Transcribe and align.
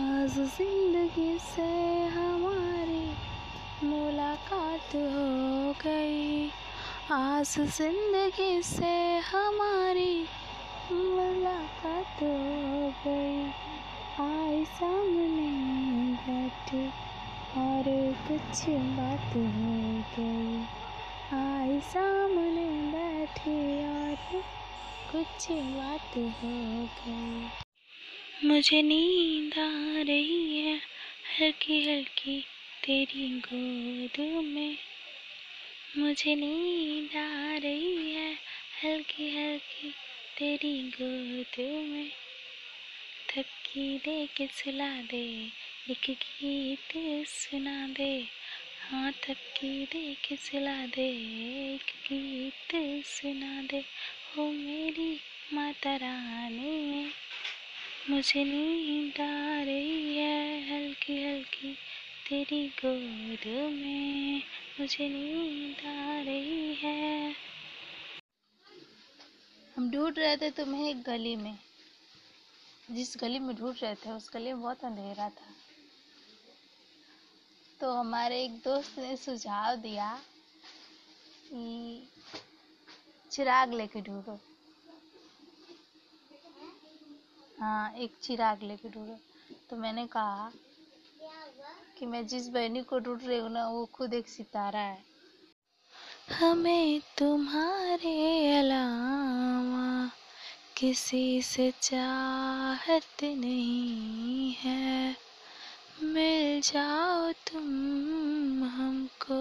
आज 0.00 0.30
ज़िंदगी 0.30 1.38
से 1.38 1.66
हमारी 2.14 3.04
मुलाकात 3.84 4.94
हो 4.94 5.72
गई। 5.84 6.50
आज 7.12 7.54
ज़िंदगी 7.76 8.62
से 8.62 8.92
हमारी 9.30 10.26
मुलाकात 10.92 12.22
हो 12.22 12.90
गई। 13.06 13.42
आई 14.26 14.64
सामने 14.74 15.48
बैठी 16.26 16.86
और 17.60 17.84
कुछ 18.28 18.64
बात 18.98 19.36
हो 19.36 19.76
गई। 20.16 20.64
आई 21.38 21.80
सामने 21.92 22.70
बैठी 22.92 23.60
और 23.88 24.42
कुछ 25.12 25.50
बात 25.52 26.16
हो 26.16 26.86
गई। 26.98 27.55
मुझे 28.46 28.82
नींद 28.82 29.58
आ 29.58 30.02
रही 30.02 30.58
है। 30.58 30.80
हल्की 31.40 31.90
हल्की 31.90 32.40
तेरी 32.84 33.28
गोद 33.28 34.44
में। 34.44 34.78
मुझे 35.96 36.34
नींद 36.34 37.16
आ 37.16 37.56
रही 37.56 38.10
है। 38.10 38.38
हल्की 38.84 39.36
हल्की 39.36 39.90
तेरी 40.38 40.82
गोद 40.82 41.84
में। 41.88 42.10
थपकी 43.28 43.98
दे 43.98 44.26
के 44.26 44.46
सुला 44.46 45.02
दे, 45.02 45.50
एक 45.90 46.10
गीत 46.10 46.92
सुना 47.28 47.88
दे। 47.88 48.26
हाँ 48.90 49.12
थपकी 49.12 49.84
दे 49.84 50.14
के 50.14 50.36
सुला 50.36 50.86
दे, 50.86 51.08
एक 51.74 52.12
गीत 52.12 53.02
सुना 53.06 53.62
दे। 53.62 53.84
हो 54.36 54.52
मेरी 54.52 55.20
माता 55.52 55.96
रानी 55.96 57.12
मुझे 58.10 58.44
नींद 58.44 59.20
आ 59.20 59.62
रही 59.62 60.16
है, 60.16 60.60
हल्की 60.70 61.24
हल्की 61.24 61.74
तेरी 62.28 62.68
गोद 62.68 63.72
में। 63.72 64.42
मुझे 64.80 65.08
नींद 65.08 65.86
आ 65.86 66.20
रही 66.20 66.74
है। 66.74 67.34
हम 69.76 69.90
ढूंढ 69.90 70.18
रहे 70.18 70.36
थे 70.36 70.50
तुम्हें 70.50 70.90
एक 70.90 71.02
गली 71.02 71.36
में। 71.36 71.58
जिस 72.90 73.16
गली 73.18 73.38
में 73.38 73.56
ढूंढ 73.56 73.76
रहे 73.82 73.94
थे, 73.94 74.10
उस 74.10 74.30
गली 74.34 74.52
में 74.52 74.62
बहुत 74.62 74.84
अंधेरा 74.84 75.28
था। 75.28 75.54
तो 77.80 77.92
हमारे 77.92 78.44
एक 78.44 78.52
दोस्त 78.52 78.98
ने 78.98 79.16
सुझाव 79.16 79.76
दिया 79.76 80.22
कि 81.52 82.02
चिराग 83.30 83.74
लेके 83.74 84.00
ढूंढो। 84.00 84.55
हाँ 87.60 87.92
एक 87.94 88.12
चिराग 88.22 88.62
लेके 88.62 88.88
ढूंढो 88.88 89.18
तो 89.70 89.76
मैंने 89.76 90.06
कहा 90.06 90.50
कि 91.98 92.06
मैं 92.06 92.26
जिस 92.26 92.48
बहनी 92.48 92.82
को 92.82 92.98
ढूंढ 92.98 93.22
रही 93.22 93.38
हूँ 93.38 93.50
ना, 93.50 93.68
वो 93.68 93.84
खुद 93.86 94.14
एक 94.14 94.28
सितारा 94.28 94.80
है। 94.80 95.04
हमें 96.32 97.00
तुम्हारे 97.18 98.14
अलावा 98.58 100.10
किसी 100.76 101.42
से 101.42 101.70
चाहत 101.82 103.22
नहीं 103.22 104.52
है। 104.52 105.16
मिल 106.02 106.60
जाओ 106.60 107.32
तुम 107.32 108.64
हमको 108.64 109.40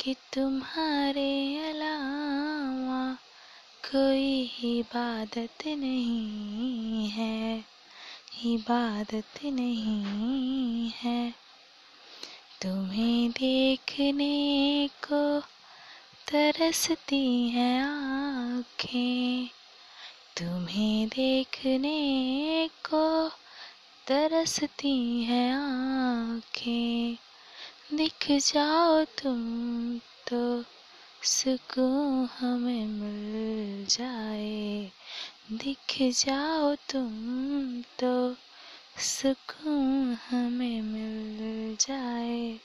कि 0.00 0.14
तुम्हारे 0.34 1.30
अलावा 1.70 3.00
कोई 3.84 4.42
इबादत 4.78 5.66
नहीं 5.66 7.08
है, 7.08 7.64
इबादत 8.44 9.44
नहीं 9.44 10.90
है। 10.94 11.34
तुम्हें 12.62 13.30
देखने 13.30 14.88
को 14.88 15.40
तरसती 16.28 17.48
हैं 17.48 17.82
आँखें, 17.82 19.46
तुम्हें 20.36 21.08
देखने 21.08 22.68
को 22.68 23.28
तरसती 24.06 25.22
हैं 25.22 25.52
आँखें। 25.54 27.16
दिख 27.94 28.26
जाओ 28.30 29.04
तुम 29.04 29.98
तो। 29.98 30.64
सुकून 31.22 32.28
हमें 32.38 32.86
मिल 32.86 33.86
जाए। 33.86 34.90
दिख 35.52 35.96
जाओ 36.00 36.74
तुम 36.74 37.82
तो 37.98 38.36
सुकून 38.98 40.16
हमें 40.30 40.82
मिल 40.82 41.76
जाए। 41.80 42.60